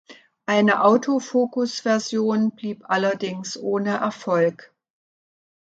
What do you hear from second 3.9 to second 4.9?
Erfolg.